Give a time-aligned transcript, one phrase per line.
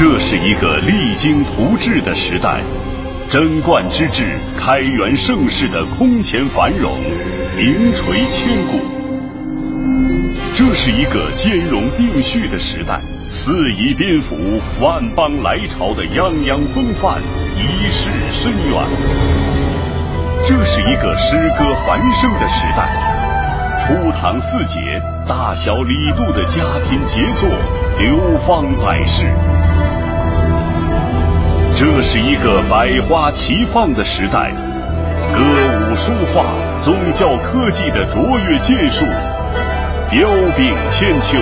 [0.00, 2.64] 这是一个励精图治的时代，
[3.28, 4.24] 贞观之治、
[4.56, 6.98] 开元盛世的空前繁荣，
[7.54, 8.80] 名垂千古。
[10.54, 12.98] 这是一个兼容并蓄的时代，
[13.30, 14.38] 四夷宾服、
[14.80, 17.20] 万邦来朝的泱泱风范，
[17.54, 18.82] 一世深远。
[20.46, 24.80] 这是一个诗歌繁盛的时代，初唐四杰、
[25.28, 27.46] 大小李杜的佳品杰作
[27.98, 29.26] 流芳百世。
[31.80, 34.50] 这是一个百花齐放的时代，
[35.32, 35.40] 歌
[35.88, 36.44] 舞书画、
[36.82, 39.06] 宗教科技的卓越建树，
[40.10, 41.38] 彪炳千秋。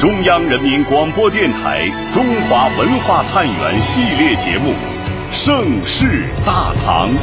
[0.00, 4.72] 中央人民广播电台《中华文化探源》系列节目
[5.30, 7.14] 《盛世大唐》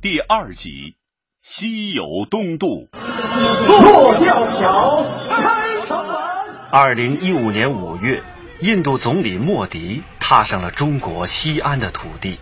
[0.00, 0.94] 第二集。
[1.42, 2.90] 西游东渡，
[3.36, 6.16] 落吊桥，开城门。
[6.72, 8.22] 二零一五年五月，
[8.60, 12.38] 印度总理莫迪踏上了中国西安的土地。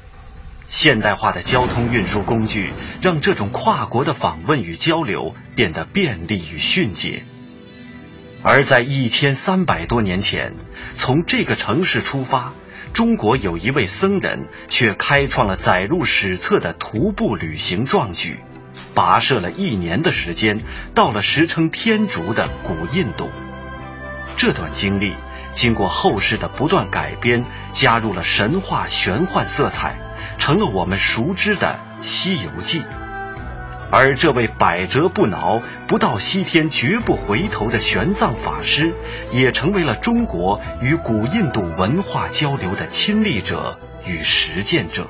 [0.68, 7.22] 现代化的交通运输工具让这种跨国的访问与交流变得便利与迅捷。
[8.42, 10.54] 而在一千三百多年前，
[10.94, 12.52] 从这个城市出发，
[12.92, 18.38] 中国有一位僧人却开创了载入史册的徒步旅行壮举。
[18.98, 20.60] 跋涉了一年的时间，
[20.92, 23.30] 到了时称天竺的古印度。
[24.36, 25.14] 这段经历
[25.54, 29.96] 经过后世的不断改编，加入了神话玄幻色彩，
[30.38, 32.80] 成了我们熟知的《西游记》。
[33.92, 38.92] 而这位百折不挠、不到西天绝不回头的玄奘法师，
[39.30, 45.06] 也成为了中国与古印度文化交流的亲历者与实践者。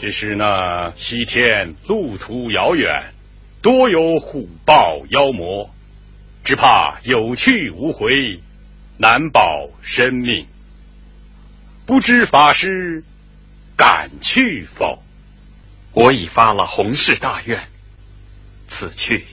[0.00, 3.12] 只是那西天路途遥远，
[3.60, 5.68] 多有虎豹妖魔，
[6.42, 8.40] 只怕有去无回，
[8.96, 10.46] 难保生命。
[11.84, 13.04] 不知法师
[13.76, 15.02] 敢去否？
[15.92, 17.68] 我已发了弘誓大愿，
[18.68, 19.26] 此去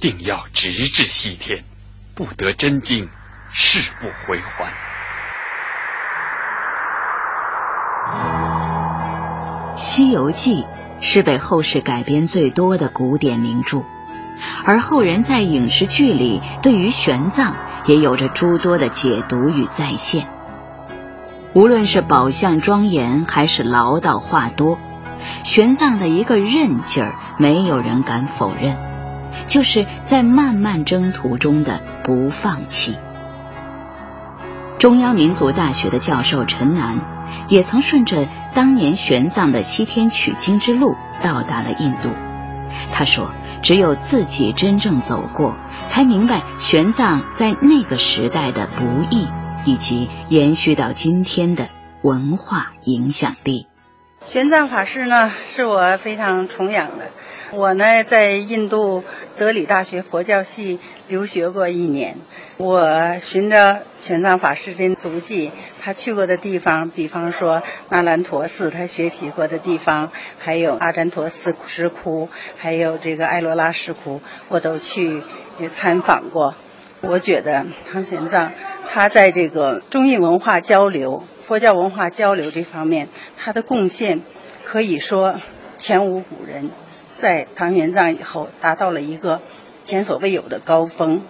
[0.00, 1.62] 定要直至西天，
[2.16, 3.08] 不得真经，
[3.52, 4.72] 誓不回还。
[9.76, 10.62] 《西游记》
[11.00, 13.82] 是被后世改编最多的古典名著，
[14.64, 17.52] 而后人在影视剧里对于玄奘
[17.84, 20.26] 也有着诸多的解读与再现。
[21.52, 24.78] 无论是宝相庄严，还是唠叨话多，
[25.44, 28.76] 玄奘的一个韧劲儿，没有人敢否认，
[29.46, 32.96] 就是在漫漫征途中的不放弃。
[34.78, 36.98] 中央民族大学的教授陈楠。
[37.48, 38.26] 也曾顺着
[38.56, 42.08] 当年玄奘的西天取经之路到达了印度。
[42.90, 43.30] 他说
[43.62, 49.28] ：“只有自己真正走过，才明白玄奘在那个时代的不易，
[49.66, 51.68] 以及延续到今天的
[52.00, 53.66] 文化影响力。”
[54.24, 57.10] 玄奘法师呢，是我非常崇仰的。
[57.52, 59.04] 我呢，在印度
[59.36, 62.16] 德里大学佛教系留学过一年。
[62.56, 75.22] 我循着玄奘法师的足迹，他去过的地方，比方说那兰陀寺，他学习过的地方，还有阿占陀寺石窟，还有这个艾罗拉石窟，我都去
[75.70, 76.54] 参访过。
[77.02, 78.50] 我觉得唐玄奘
[78.88, 84.22] 他在这个中印文化交流、佛教文化交流这方面，他的贡献
[84.64, 85.40] 可以说
[85.76, 86.70] 前无古人。
[87.18, 89.40] 在唐玄奘以后，达到了一个
[89.84, 91.22] 前所未有的高峰。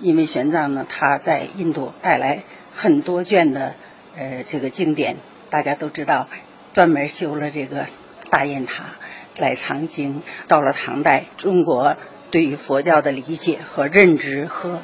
[0.00, 2.42] 因为玄奘呢，他在印度带来
[2.74, 3.74] 很多卷的
[4.16, 6.26] 呃这个经典，大家都知道，
[6.72, 7.86] 专门修了这个
[8.30, 8.96] 大雁塔
[9.38, 10.22] 来藏经。
[10.48, 11.96] 到了唐代，中国
[12.32, 14.80] 对于佛教的理解和认知和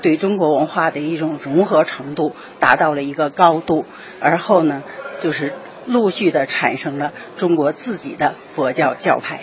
[0.00, 3.84] 对中国文化的一种融合程度达到了一个高度。
[4.20, 4.82] 而后呢，
[5.18, 5.52] 就是
[5.84, 9.40] 陆续的产生了中国自己的佛教教派。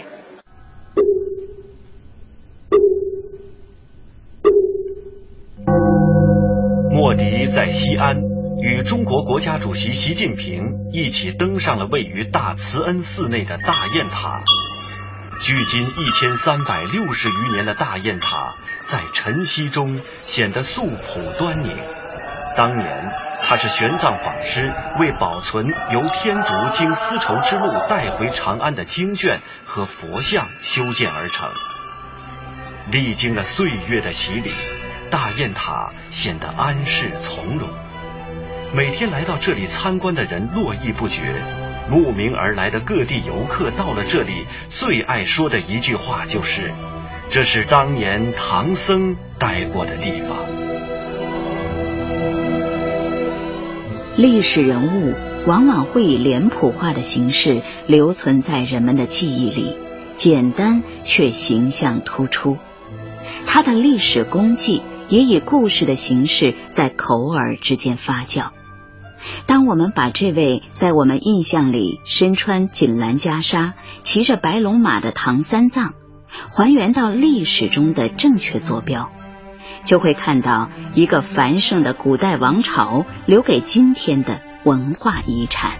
[7.12, 8.22] 莫迪在西安
[8.62, 10.64] 与中国国家主席习近平
[10.94, 14.42] 一起登上了位于大慈恩寺内的大雁塔。
[15.42, 21.78] 距今一千三百六十余年的大雁塔，在晨曦中显得素朴端宁。
[22.56, 23.10] 当年，
[23.44, 31.50] 它是玄奘法师为保存由天竺经丝绸之路带回长安的经卷和佛像修建而成。
[32.90, 34.54] 历经了岁月的洗礼。
[35.12, 37.68] 大雁塔显得安适从容，
[38.74, 41.44] 每天来到这里参观的人络绎不绝。
[41.90, 46.72] 慕名而来的各地游客到了这里，最爱说的一句话就是
[47.30, 50.38] ：“这是当年唐僧待过的地方。
[54.16, 55.14] 历史人物
[55.46, 59.76] 往往会以脸谱化的形式留存在人们的记忆里，
[60.16, 62.58] 简单却形象突出。
[63.46, 64.82] 他的历史功绩
[65.12, 68.50] 也以故事的形式在口耳之间发酵。
[69.46, 73.74] 当我们把这位在我们印象里身穿锦兰袈裟、
[74.04, 75.94] 骑着白龙马的唐三藏，
[76.50, 79.12] 还原到历史中的正确坐标，
[79.86, 85.74] 就会看到一个繁盛的古代王朝留给今天的文化遗产。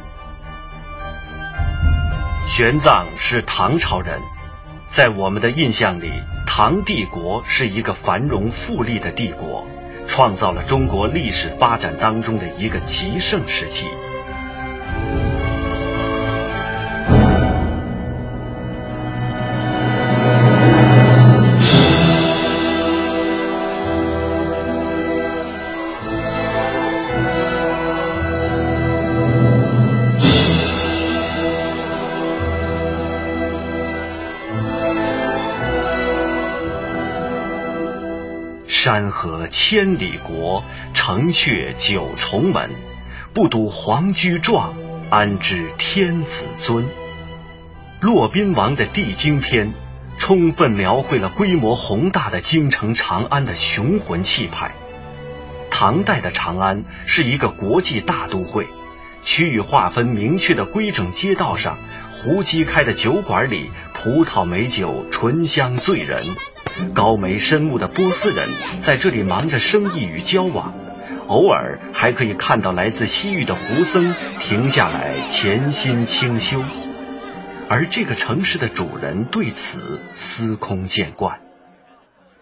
[2.48, 4.20] 玄奘是唐朝人，
[4.88, 6.12] 在我们的印象里，
[6.54, 9.66] 唐帝国是一个繁荣富丽的帝国。
[10.06, 13.88] 创造了中国历史发展当中的一个极盛时期。
[38.92, 42.72] 山河千里国，城阙九重门。
[43.34, 44.76] 不睹皇居壮，
[45.10, 46.86] 安知天子尊？
[48.02, 49.70] 骆宾王的《帝京篇》，
[50.18, 54.74] 充分描绘了规模宏大的京城长安的雄浑气派。
[55.70, 58.68] 唐代的长安是一个国际大都会，
[59.24, 61.78] 区域划分明确的规整街道上，
[62.12, 66.36] 胡姬开的酒馆里，葡萄美酒醇香醉人。
[66.94, 70.74] 高眉深目的波斯人在这里忙着生意与交往，
[71.28, 76.64] 偶尔还可以看到来自西域的胡僧停下来潜心清修，
[77.70, 81.42] 而这个城市的主人对此司空见惯。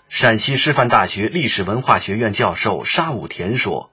[0.08, 3.92] 陕西师范大学历史文化学院教授沙武田说：“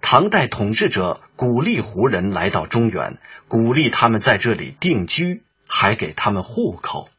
[0.00, 7.10] 唐代统治者鼓励胡人来到中原，鼓励他们在这里定居，还给他们户口。”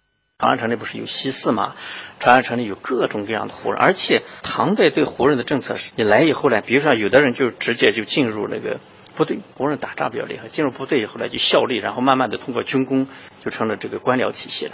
[0.42, 1.76] 长安城里不是有西寺吗？
[2.20, 8.80] 长安城里有各种各样的胡人，而且唐代对胡人的政策是：你来以后呢，比如说有的人就直接就进入那个
[9.16, 13.08] 部队，胡人打仗比较厉害，进入部队以后呢就效力，然后慢慢的通过军功
[13.46, 14.74] 就成了这个官僚体系了。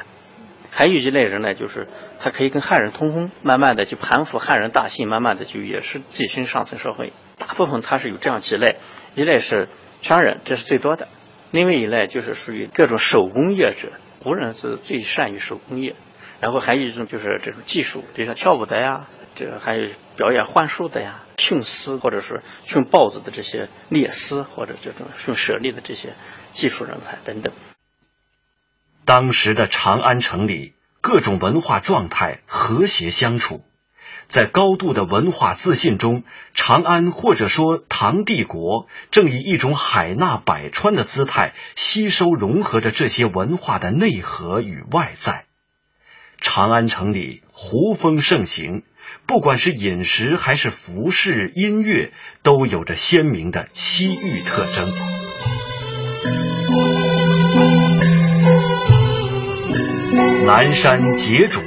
[0.71, 1.87] 还有一类人呢，就是
[2.21, 7.11] 他可以跟汉人通婚，慢慢的就盘附汉人大姓，慢慢的就也是跻身上层社会。
[7.37, 8.77] 大部分他是有这样几类：
[9.15, 9.67] 一类是
[10.01, 11.07] 商人，这是最多的；
[11.51, 13.89] 另外一类就是属于各种手工业者。
[14.23, 15.95] 胡人是最善于手工业，
[16.41, 26.13] 然后还有一种就是这种技术，比如说跳舞的呀，这个还有表演幻术的呀，驯狮或者是驯豹子的这些猎狮，或者这种驯舍利的这些
[26.51, 27.53] 技术人才等等。
[29.05, 33.63] 当时的长安城里，各种文化状态和谐相处。
[34.27, 45.45] 在高度的文化自信中，长安或者说唐帝国正以一种海纳百川的姿态吸收融合着这些文化的内核与外在。
[46.39, 48.83] 长安城里胡风盛行，
[49.25, 52.11] 不管是饮食还是服饰、音乐，
[52.43, 54.93] 都有着鲜明的西域特征。
[60.45, 61.61] 南山结主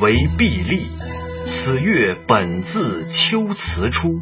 [0.00, 1.03] 为壁立。
[1.44, 4.18] 此乐本自秋词出，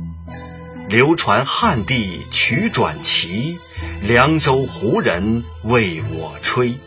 [0.88, 3.58] 流传汉地曲转奇，
[4.02, 6.78] 凉州胡人为我吹。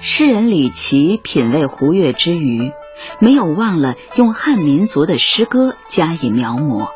[0.00, 2.72] 诗人李琦品味胡乐之余，
[3.20, 6.90] 没有忘了用汉民族的诗歌加以描摹，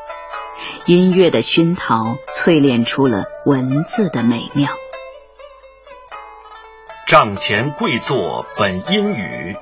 [0.85, 4.71] 音乐的熏陶淬炼出了文字的美妙。
[7.07, 9.57] 帐前跪坐本阴雨。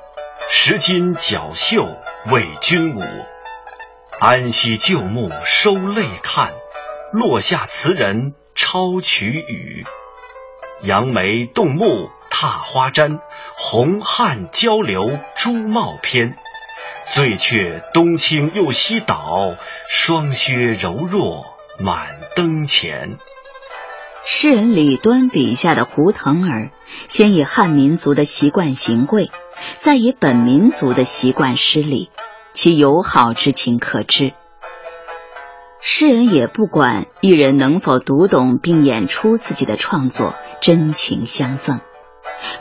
[0.46, 1.88] 十金角绣
[2.30, 3.02] 为君舞，
[4.18, 6.54] 安息旧木收泪看，
[7.12, 9.84] 落下词人抄曲语。
[10.80, 13.20] 扬眉动目踏花毡，
[13.54, 16.38] 红汉交流朱帽篇。
[17.10, 19.56] 醉却东倾又西倒，
[19.90, 21.44] 霜靴柔弱
[21.78, 23.18] 满灯前。
[24.24, 26.70] 诗人李端笔下的胡腾儿，
[27.06, 29.30] 先以汉民族的习惯行跪。
[29.76, 32.10] 再以本民族的习惯施礼，
[32.52, 34.32] 其友好之情可知。
[35.80, 41.80] 诗人也不管艺人能否读懂并演出自己的创作，真情相赠。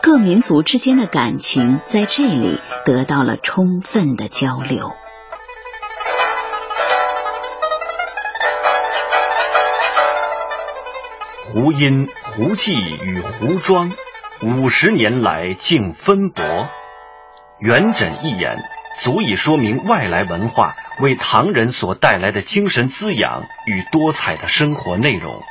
[0.01, 4.91] 各民族之间的感情在这里得到了充分的交流。
[11.45, 13.91] 胡音、胡记与胡庄，
[14.41, 16.41] 五十年来竟分薄。
[17.59, 18.57] 元稹一言，
[18.99, 25.41] 足以说明外来文化为唐人所带来的精神滋养与多彩的生活内容。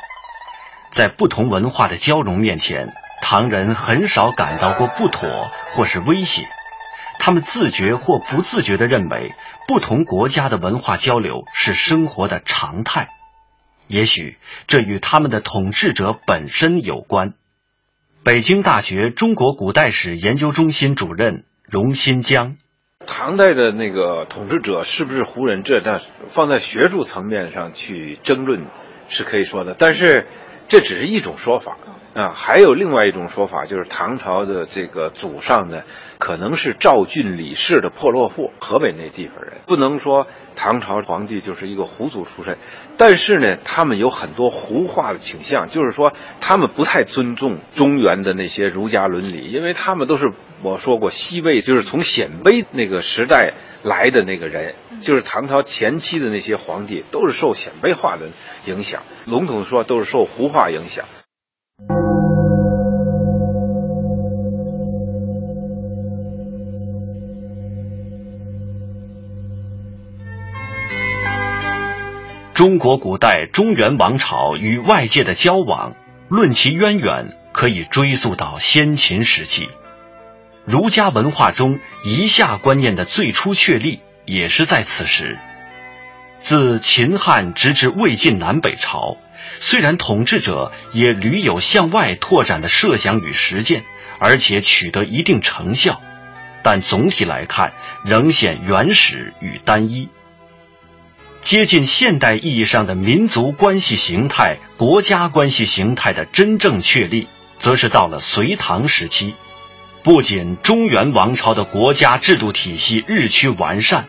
[0.90, 2.92] 在不同文化的交融面前，
[3.22, 6.46] 唐人很少感到过不妥或是威胁。
[7.18, 9.32] 他们自觉或不自觉地认为，
[9.68, 13.08] 不同国家的文化交流是生活的常态。
[13.86, 17.32] 也许这与他们的统治者本身有关。
[18.24, 22.56] 北京大学中国古代史研究中心主任荣新疆。
[23.04, 25.62] 唐代的那个统治者是不是胡人？
[25.62, 28.66] 这那放在学术层面上去争论
[29.08, 30.28] 是可以说的，但是
[30.68, 31.76] 这只是一种说法
[32.14, 32.32] 啊。
[32.34, 35.82] 还有另外一种说法，就是唐朝的这个祖上呢，
[36.18, 40.26] 可能是赵郡李氏的破落户，河北那地方人，不能说。
[40.54, 42.58] 唐朝皇帝就是一个胡族出身，
[42.98, 50.30] 但是呢，他们有很多胡化的倾向，就是说他们不太尊重中原的那些儒家伦理，因为他们都是
[50.62, 58.28] 我说过西魏，就是从鲜卑那个时代来的那个人，就是唐朝前期的那些皇帝都是受鲜卑化的
[58.66, 61.06] 影响，笼统的说都是受胡化影响。
[72.62, 75.96] 中国古代中原王朝与外界的交往，
[76.28, 79.68] 论其渊源，可以追溯到先秦时期。
[80.64, 85.40] 儒家文化中夷夏观念的最初确立，也是在此时。
[86.38, 89.16] 自秦汉直至魏晋南北朝，
[89.58, 93.82] 虽然统治者也屡有向外拓展的设想与实践，
[94.20, 96.00] 而且取得一定成效，
[96.62, 97.72] 但总体来看，
[98.04, 100.08] 仍显原始与单一。
[101.42, 107.26] 接近现代意义上的民族关系形态、国家关系形态的真正确立，
[107.58, 109.34] 则是到了隋唐时期。
[110.04, 114.06] 不仅中原王朝的国家制度体系日趋完善，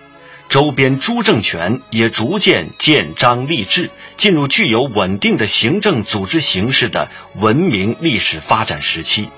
[0.47, 9.29] 周边诸政权也逐渐建章立制，进入具有稳定的行政组织形式的文明历史发展时期。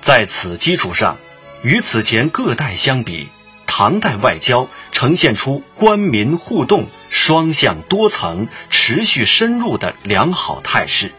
[0.00, 1.18] 在此基础上，
[1.62, 3.28] 与此前各代相比。
[3.74, 11.14] 唐代外交呈现出官民互动、双向多层、持续深入的良好态势。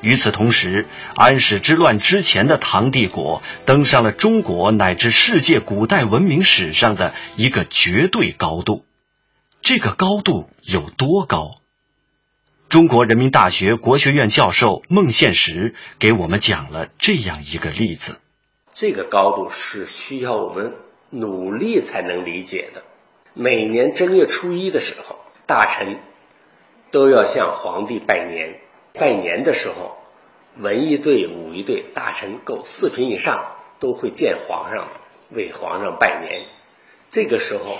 [0.00, 8.86] 与此同时，安史之乱之前的唐帝国登上了中国乃至世界古代文明史上的一个绝对高度。
[9.60, 11.56] 这个高度有多高？
[12.70, 18.18] 中国人民大学国学院教授孟宪实给我们讲了这样一个例子：
[18.72, 20.72] 这个高度是需要我们。
[21.10, 22.82] 努力才能理解的。
[23.34, 25.98] 每年正月初一的时候，大臣
[26.90, 28.60] 都要向皇帝拜年。
[28.94, 29.96] 拜年的时候，
[30.56, 34.88] 文一队、武一队，大臣够四品以上都会见皇上，
[35.30, 36.46] 为皇上拜年。
[37.08, 37.78] 这个时候，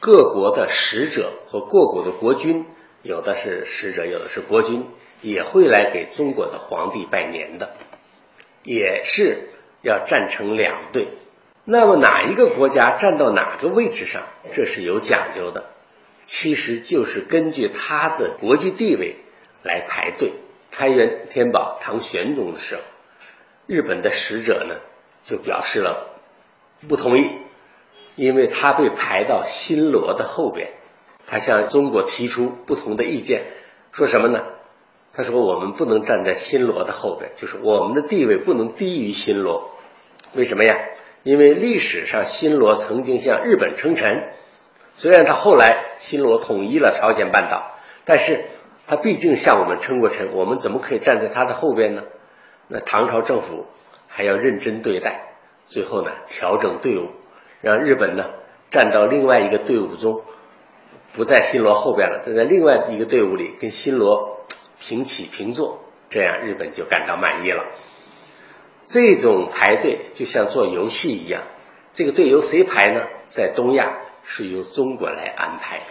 [0.00, 2.64] 各国的使者和各国的国君，
[3.02, 4.86] 有的是使者，有的是国君，
[5.20, 7.74] 也会来给中国的皇帝拜年的，
[8.62, 9.50] 也是
[9.82, 11.08] 要站成两队。
[11.68, 15.64] 那么哪一个国家站到哪个位置上，这是有讲究的，
[16.20, 19.16] 其实就是根据他的国际地位
[19.64, 20.32] 来排队。
[20.70, 22.82] 开元天宝唐玄宗的时候，
[23.66, 24.76] 日本的使者呢
[25.24, 26.20] 就表示了
[26.86, 27.30] 不同意，
[28.14, 30.74] 因为他被排到新罗的后边，
[31.26, 33.46] 他向中国提出不同的意见，
[33.90, 34.44] 说什么呢？
[35.12, 39.72] 他说我们不能站在新罗的后边，就是我们的地位不能低于新罗，
[40.34, 40.76] 为什么呀？
[41.26, 44.28] 因为历史上新罗曾经向日本称臣，
[44.94, 47.72] 虽然他后来新罗统一了朝鲜半岛，
[48.04, 48.44] 但是
[48.86, 52.04] 他毕竟向我们称过臣，我们怎么可以站在他的后边呢？
[52.68, 53.66] 那唐朝政府
[54.06, 55.32] 还要认真对待，
[55.66, 57.08] 最后呢调整队伍，
[57.60, 58.30] 让日本呢
[58.70, 60.22] 站到另外一个队伍中，
[61.12, 64.46] 不在新罗后边了，站在另外一个队伍里跟新罗
[64.78, 67.64] 平起平坐，这样日本就感到满意了。
[68.88, 71.42] 这种排队就像做游戏一样，
[71.92, 73.00] 这个队由谁排呢？
[73.28, 73.90] 在东亚
[74.22, 75.84] 是由中国来安排的。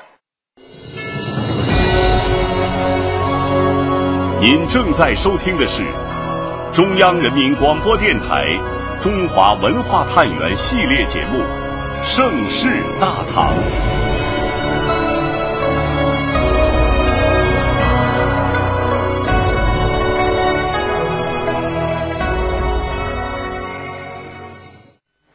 [4.39, 5.83] 您正在收听的是
[6.71, 8.45] 中央人民广播电台
[9.03, 11.39] 《中华文化探源》系列节目
[12.03, 12.69] 《盛世
[13.01, 13.53] 大唐》。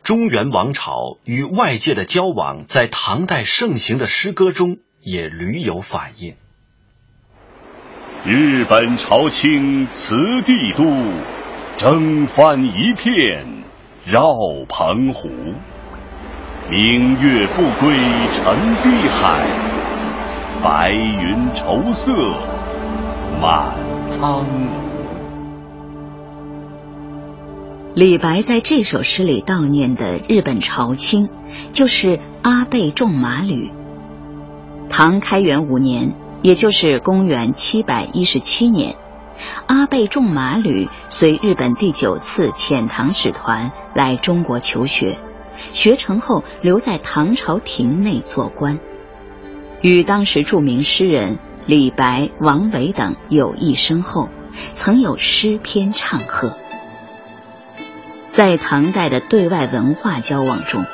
[0.03, 6.35] 中原王朝与外界的交往，在唐代盛行的诗歌中也屡有反映。
[8.25, 10.85] 日本朝清辞帝都，
[11.77, 13.65] 征帆一片
[14.05, 14.35] 绕
[14.69, 15.29] 澎湖。
[16.71, 17.97] 明月不归
[18.33, 19.47] 沉碧海，
[20.63, 22.13] 白云愁色
[23.41, 24.80] 满苍梧。
[27.93, 31.29] 李白在这首诗里悼念的日本朝卿，
[31.73, 33.73] 就是阿倍仲麻吕。
[34.89, 38.95] 唐开元五年，也就是公元七百一十七年，
[39.67, 45.19] 阿倍仲麻吕随日本第九次遣唐使团来中国求学。
[45.73, 48.79] 学成后，留在唐朝廷内做官，
[49.83, 54.29] 与当时著名诗人李白、王维等友谊深厚，
[54.73, 56.57] 曾有诗篇唱和。
[58.41, 60.87] 在唐代的对外文化交往中，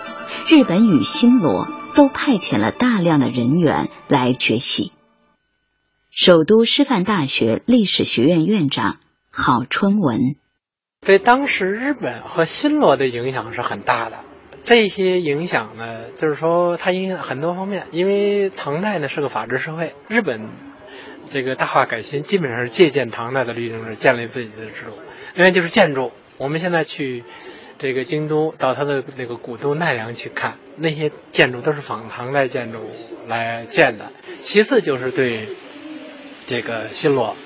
[0.49, 4.91] 日本与新罗都派遣了大量的人员来学习。
[6.11, 8.97] 首都师范大学历史学院院长
[9.31, 10.35] 郝春文
[11.01, 14.17] 对当时日本和新罗的影响是很大的。
[14.65, 17.87] 这些影响呢，就是说它影响很多方面。
[17.93, 20.49] 因为唐代呢是个法治社会，日本
[21.31, 24.99] 这个大化改新基本上是借鉴唐代的律政制，建立自己的制度。
[25.37, 27.25] 另外就是建筑，我们现在去
[27.79, 32.79] 这个京都到它的那个古都奈良去看，那些建筑都是仿唐代建筑
[33.27, 34.13] 来建的。
[34.39, 35.49] 其次就是对
[36.47, 37.37] 这个新罗，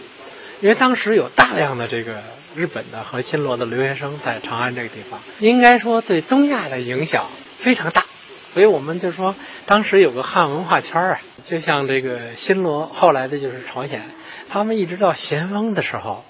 [0.60, 2.22] 因为当时有大量的这个。
[2.56, 8.06] 日本的和新罗的留学生在长安这个地方，应该说对东亚的影响非常大，
[8.48, 14.02] 所以我们就说当时有个汉文化圈啊，就像这个新罗，后来的就是朝鲜，
[14.48, 16.24] 他们一直到咸丰的时候，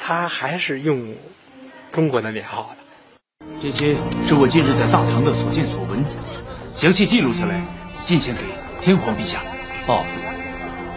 [0.00, 1.14] 他还是用
[1.92, 3.46] 中国的年号的。
[3.60, 3.94] 这些
[4.24, 6.04] 是我近日在大唐的所见所闻，
[6.72, 7.62] 详细记录下来，
[8.00, 8.40] 进献给
[8.80, 9.40] 天皇陛下。
[9.86, 10.04] 哦，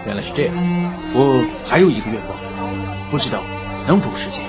[0.05, 0.55] 原来是这样。
[1.13, 2.37] 我还有一个愿望，
[3.11, 3.43] 不知道
[3.87, 4.45] 能否实现。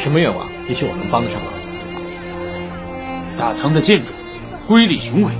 [0.00, 0.48] 什么愿望？
[0.66, 1.52] 也许我能帮得上忙。
[3.36, 4.14] 大唐的建筑
[4.66, 5.32] 瑰丽雄伟，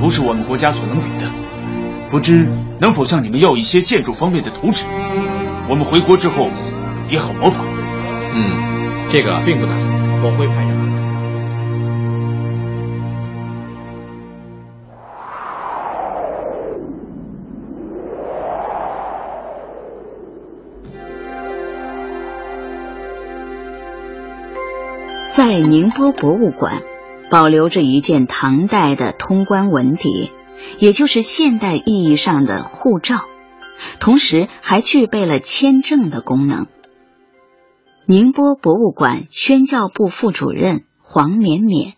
[0.00, 1.30] 不是我们国家所能比的。
[2.10, 2.46] 不知
[2.80, 4.84] 能否向你们要一些建筑方面的图纸？
[5.70, 6.48] 我们回国之后
[7.08, 7.64] 也好模仿。
[8.36, 10.84] 嗯，这个并不难，我会派人。
[25.28, 26.82] 在宁波博物馆，
[27.30, 30.30] 保留着一件唐代的通关文牒，
[30.78, 33.24] 也就是现代意义上的护照，
[34.00, 36.66] 同时还具备了签证的功能。
[38.06, 41.94] 宁波博物馆宣教部副主任黄绵绵，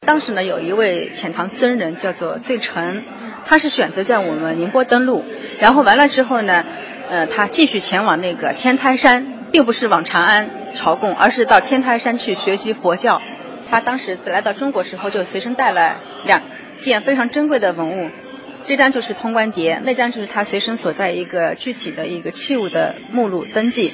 [0.00, 3.02] 当时呢，有一位遣唐僧人叫做醉澄，
[3.46, 5.24] 他是选择在我们宁波登陆，
[5.58, 6.64] 然后完了之后呢，
[7.08, 9.34] 呃，他继续前往那个天台山。
[9.52, 13.22] 并不是往长安朝贡，而是到天台山去学习佛教。
[13.70, 16.42] 他当时来到中国时候，就随身带了两
[16.76, 18.10] 件非常珍贵的文物，
[18.66, 23.92] 这张就是通关牒，那张就是他随身所带一个具体的一个器物的目录登记。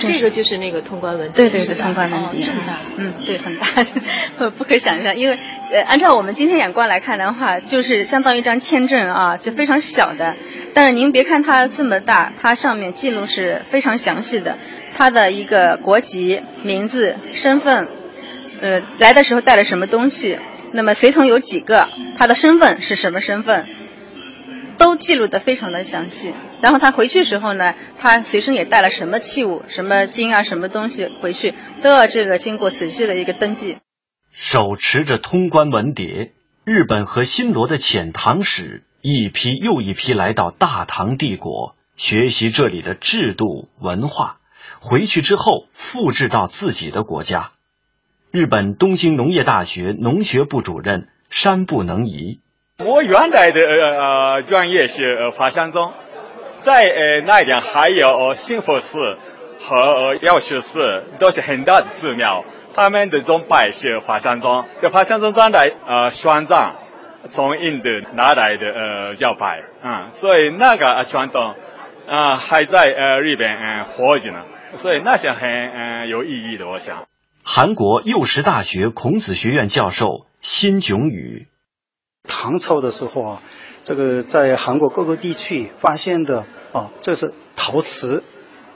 [0.00, 3.66] 这个就是那个通关文，对对对，通关文牒，这么大，嗯，对，很大，
[4.56, 5.16] 不可想象。
[5.16, 5.38] 因为
[5.72, 10.36] 呃，按照我们今天眼光来看的话，就是相当于一张签证啊，就非常小的。
[10.72, 14.58] 但是您别看它这么大，它上面记录是非常详细的，
[14.96, 17.88] 它的一个国籍、名字、身份，
[18.60, 20.38] 呃，来的时候带了什么东西，
[20.76, 21.86] 那么随从有几个，
[22.18, 23.64] 他的身份是什么身份。
[24.76, 33.78] 都记录的非常的详细，然后他回去时候呢，他随身也带了什么器物、什么金啊、什么东西回去，都要这个经过仔细的一个登记。
[34.32, 36.32] 手持着通关文牒，
[36.64, 44.38] 日本和新罗的遣唐使一批又一批来到大唐帝国，学习这里的制度文化，
[44.80, 47.52] 回去之后复制到自己的国家。
[48.34, 52.40] 日本东京农业大学农学部主任山部能移。
[52.84, 55.92] 我原来的呃专业是法相宗，
[56.58, 58.98] 在呃那边还有幸福寺
[59.60, 62.44] 和药师寺，都是很大的寺庙。
[62.74, 66.74] 他们的宗派是法相宗，这法相宗在呃宣藏，
[67.28, 71.54] 从印度拿来的呃教派，嗯，所以那个传统
[72.08, 74.42] 啊还在呃日本嗯活着呢，
[74.72, 77.06] 所以那是很嗯有意义的，我想。
[77.46, 81.46] 韩国幼师大学孔子学院教授辛炯宇。
[82.26, 83.42] 唐朝的时候啊，
[83.82, 88.24] 这个在韩国各个地区发现的啊，这是陶瓷，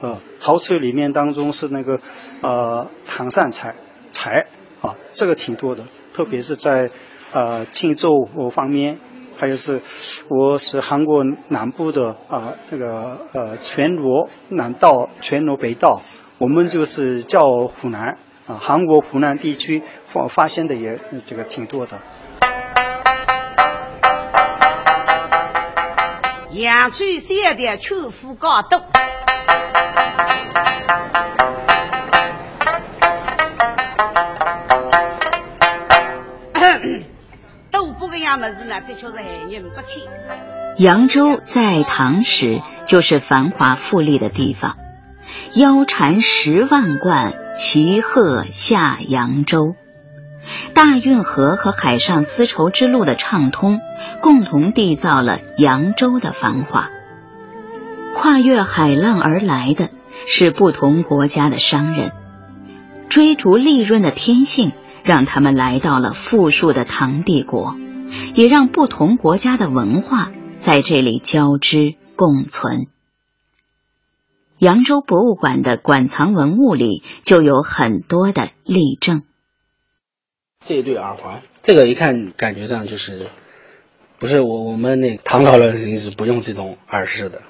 [0.03, 1.99] 呃，陶瓷里面当中是那个
[2.43, 3.75] 呃唐善材
[4.13, 4.47] 材
[4.83, 6.91] 啊，这个挺多的，特别是在
[7.33, 8.99] 呃庆州方面，
[9.39, 9.81] 还有是
[10.29, 16.03] 我是韩国南部的啊这个呃全罗南道、全罗北道，
[16.37, 22.01] 我们就是叫湖南啊，韩国湖南地区发发现的也这个挺多的。
[26.53, 28.63] 阳春县的秋富高
[37.99, 38.81] 不个样么子呢？
[38.81, 40.03] 的确是害人不浅。
[40.79, 44.77] 扬州在唐时就是繁华富丽的地方，
[45.55, 49.75] 腰缠十万贯，骑鹤下扬州。
[50.75, 53.81] 大运河和海上丝绸之路的畅通，
[54.23, 56.89] 共同缔造了扬州的繁华。
[58.15, 59.91] 跨越海浪而来的
[60.25, 62.13] 是不同国家的商人，
[63.09, 64.71] 追逐利润的天性
[65.03, 67.75] 让他们来到了富庶的唐帝国，
[68.37, 72.87] 也让不同国家的文化在这里交织共存。
[74.59, 79.23] 扬州博物馆的馆藏文物里就有很多的例证。
[80.67, 83.27] 这一对耳环，这个一看感觉上就是，
[84.19, 87.43] 不是我我们那唐朝人肯定是不用这种耳饰的。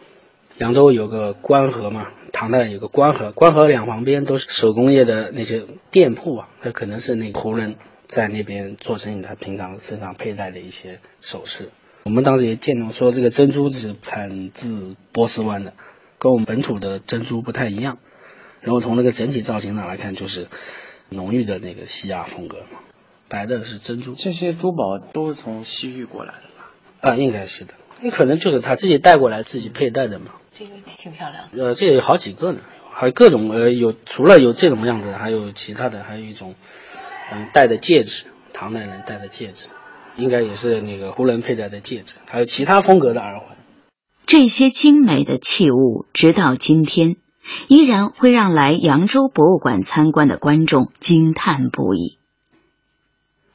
[0.59, 11.71] 扬州有个官河嘛，唐代有个官河，官河两旁边都是手工业的那些店铺啊，那可能是那胡人在那边做生意，他平常身上佩戴的一些首饰。
[12.05, 15.73] 我们当时也见到说，这个珍珠是产自波斯湾的，
[16.19, 17.99] 跟我们本土的珍珠不太一样。
[18.61, 20.49] 然后从那个整体造型上来看，就是
[21.09, 22.81] 浓郁的那个西亚风格嘛。
[23.29, 27.11] 白的是珍珠，这些珠宝都是从西域过来的吧？
[27.11, 27.75] 啊，应该是的。
[28.01, 30.33] 那可能就是他自己带过来、自己佩戴的嘛。
[30.55, 31.63] 这个挺漂亮的。
[31.63, 36.55] 呃，这有好几个呢，还有各种呃，有除了有这种样子，还有其他的，还有一种
[37.31, 39.69] 嗯戴的戒指，唐代人戴的戒指，
[40.17, 43.58] 应该也是那个胡人佩戴的戒指，还有其他风格的耳环。
[44.29, 47.17] 这些精美的器物，直到今天
[47.67, 52.19] 依然会让来扬州博物馆参观的观众惊叹不已。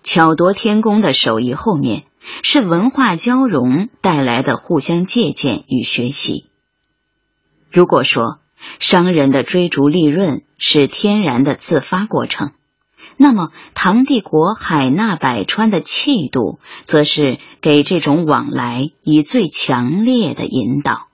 [0.01, 2.05] 巧夺天工的手艺后面
[2.41, 6.47] 是文化交融带来的互相借鉴与学习。
[7.69, 8.39] 如果说
[8.79, 12.51] 商人的追逐利润是天然的自发过程，
[13.17, 21.07] 那么唐帝国海纳百川的气度，则是给这种往来以最强烈的引导。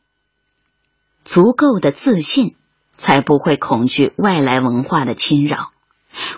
[1.24, 2.56] 足够的自信，
[2.92, 5.72] 才不会恐惧外来文化的侵扰。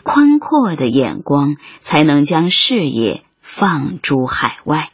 [0.03, 4.91] 宽阔的眼光才能将视野放诸海外。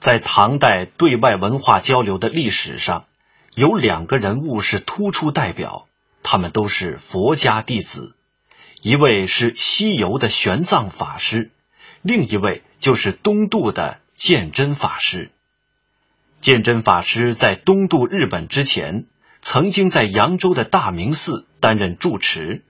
[0.00, 3.04] 在唐代对外文化交流的历史上，
[3.54, 5.86] 有两个人物是突出代表，
[6.22, 8.14] 他们都是佛家弟子，
[8.82, 11.50] 一位是西游的玄奘法师，
[12.02, 15.30] 另一位就是东渡的鉴真法师。
[16.40, 19.06] 鉴真法师在东渡日本之前，
[19.40, 22.62] 曾经在扬州的大明寺担任住持。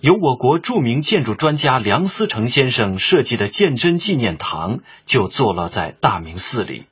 [0.00, 6.86] 由我国著名建筑专家梁思成先生设计的鉴真纪念堂就坐落在大明寺里。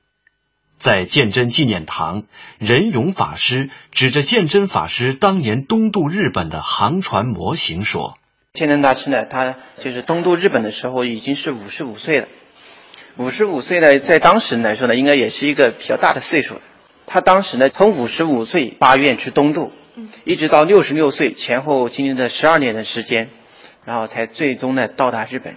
[0.77, 2.25] 在鉴真纪念堂，
[2.59, 8.19] 仁勇法师指着鉴真法师当年东渡日本的航船模型说
[8.57, 12.27] ：“鉴真大师呢，他就是东渡日本的时候已经是五十五岁了。
[13.17, 16.61] 五十五岁呢，在当时来说呢，应该也是一个比较大的岁数了。
[17.07, 19.71] 他当时呢，从五十五岁八愿去东渡。”
[20.25, 23.31] 一直到六十六岁前后经历了十二年的时间，
[23.87, 25.57] 然后才最终呢到达日本。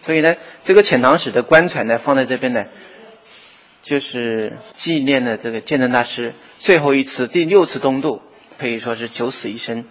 [0.00, 2.66] 所以呢，这个遣唐使的棺材呢放在这边呢，
[3.82, 8.20] 就是纪念了这个鉴真大师最后一次第六次东渡，
[8.58, 9.86] 可以说是九死一生。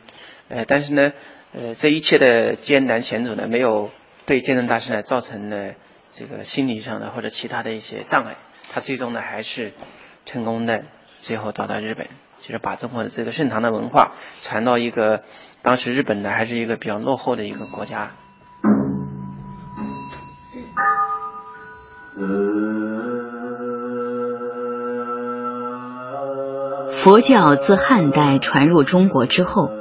[0.47, 1.13] 呃，但是呢，
[1.53, 3.89] 呃，这一切的艰难险阻呢，没有
[4.25, 5.73] 对鉴真大师呢造成了
[6.11, 8.37] 这个心理上的或者其他的一些障碍。
[8.71, 9.73] 他最终呢还是
[10.25, 10.83] 成功的
[11.19, 12.07] 最后到达日本。
[12.41, 15.21] 就是把中国的这个盛唐的文化传到一个
[15.61, 18.13] 当时日本呢还是一个比较落后的一个国家。
[26.91, 29.71] 佛教自汉代传入中国之后，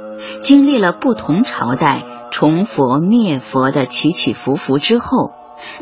[0.41, 5.31] 经历了不同朝代崇佛灭佛的起起伏伏之后，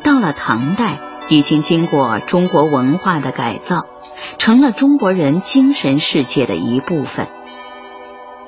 [0.04, 1.00] 到了唐代，
[1.30, 3.86] 已经经过中国文化的改造。
[4.38, 7.28] 成了中国人精神世界的一部分。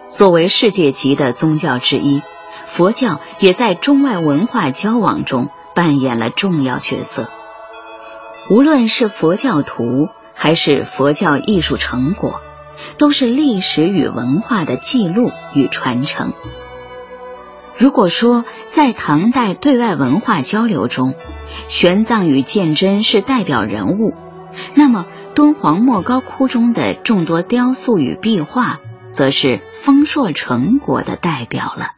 [0.08, 2.22] 作为世界级的宗教之一，
[2.66, 7.30] 佛教也在中外文化交往中扮演了重要角色。
[8.50, 12.42] 无论是佛教徒，还是佛教艺术成果，
[12.98, 16.34] 都是历史与文化的记录与传承。
[17.78, 21.16] 如果说在唐代对外文化交流中，
[21.68, 24.14] 玄奘与鉴真是代表人物，
[24.76, 25.06] 那么。
[25.34, 28.82] 敦煌莫高窟中的众多雕塑与壁画，
[29.14, 31.92] 则是丰硕成果的代表了。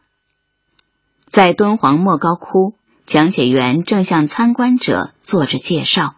[1.26, 2.74] 在敦煌莫高窟，
[3.06, 6.14] 讲解员正向参观者做着介绍。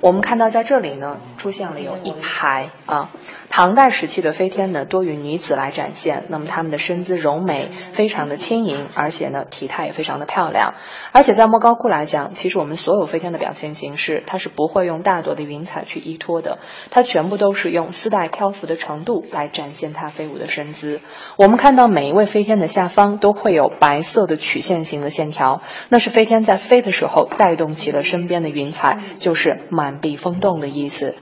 [0.00, 3.10] 我们看到在这里呢，出现了有一排啊，
[3.56, 6.24] 唐代时期的飞天呢，多与女子来展现。
[6.28, 10.74] 那么她们的身姿柔美，非常的轻盈，而且呢，体态也非常的漂亮。
[11.12, 16.58] 而且在莫高窟来讲，其实我们所有飞天的表现形式，它是不会用大朵的云彩去依托的，
[16.90, 21.00] 它全部都是用丝带漂浮的程度来展现它飞舞的身姿。
[21.36, 31.14] 我们看到每一位飞天的下方都会有白色的曲线型的线条，那是飞天在飞的时候带动起了身边的云彩，就是满壁风动的意思。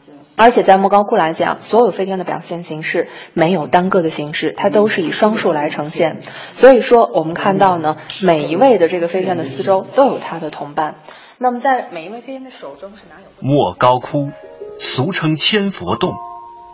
[0.43, 6.19] 而且在莫高窟来讲，所有飞天的表现形式没有单个的形式，它都是以双数来呈现。
[6.53, 10.97] 所以说，我们看到呢，每一位的这个飞天的四周都有它的同伴。
[11.39, 13.49] 那么在每一位飞天的手中是哪有？
[13.49, 14.33] 莫高窟，
[14.81, 16.17] 俗称千佛洞，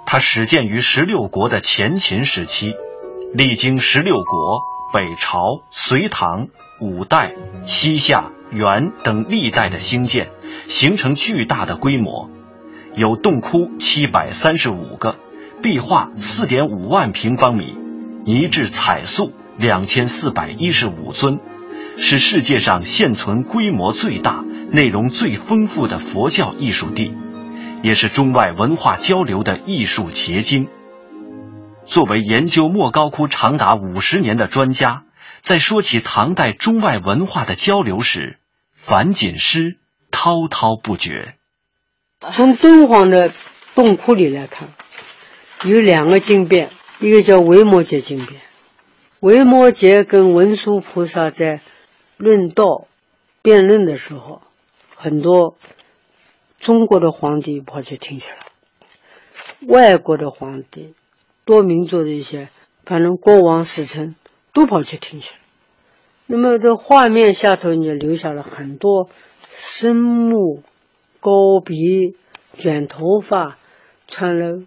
[0.07, 2.75] 它始建于十六国的前秦时期，
[3.35, 4.63] 历经十六国、
[4.95, 6.49] 北朝、隋唐、
[6.81, 7.35] 五代、
[7.67, 10.31] 西夏、元等历代的兴建，
[10.69, 12.31] 形成巨大的规模。
[12.99, 15.21] 有洞窟七百三十五个，
[15.63, 17.79] 壁画四点五万平方米，
[18.25, 21.39] 泥质彩塑两千四百一十五尊，
[21.97, 27.15] 是世界上现存规模最大、内容最丰富的佛教艺术地，
[27.85, 30.67] 也是中外文化交流的艺术结晶。
[31.85, 35.05] 作为研究莫高窟长达五十年的专家，
[35.41, 38.41] 在说起唐代中外文化的交流时，
[38.75, 39.79] 樊锦诗
[40.11, 41.38] 滔滔不绝。
[42.33, 43.31] 从敦煌的
[43.77, 44.69] 洞窟里来看，
[45.65, 48.41] 有两个经变，一个叫维摩诘经变。
[49.21, 51.61] 维摩诘跟文殊菩萨在
[52.17, 52.89] 论道、
[53.41, 54.43] 辩论的时候，
[54.97, 55.57] 很多
[56.59, 58.39] 中国的皇帝跑去听去了，
[59.69, 60.95] 外国的皇帝、
[61.45, 62.49] 多民族的一些，
[62.85, 64.17] 反正国王、使臣
[64.53, 65.41] 都跑去听去了。
[66.27, 69.09] 那么这画面下头，你留下了很多
[69.53, 70.65] 深目。
[71.21, 72.17] 高鼻、
[72.57, 73.59] 卷头发，
[74.07, 74.63] 穿了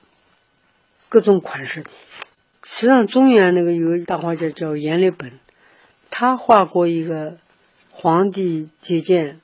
[1.10, 1.84] 各种款式。
[2.64, 5.40] 实际上，中原那个有个大画家叫阎立本，
[6.10, 7.38] 他画过一个
[7.92, 9.40] 皇帝接见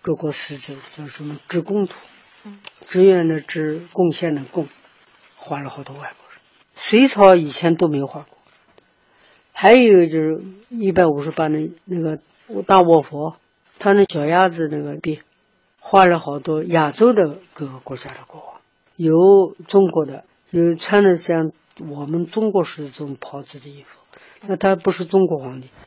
[0.00, 1.94] 各国使者，叫什么“支贡图”，
[2.86, 4.66] 支援的支，贡献的贡，
[5.36, 6.40] 画了好多外国人。
[6.76, 8.38] 隋朝以前都没画过。
[9.52, 12.18] 还有一个就是一百五十八的那个
[12.62, 13.36] 大卧佛，
[13.78, 15.20] 他那脚丫子那个笔。
[15.84, 18.60] 画了好多亚洲的各个国家的国王，
[18.96, 23.98] 有中国的，有穿的像我们中国式这种袍子的衣服，
[24.46, 25.68] 那他不是中国皇帝。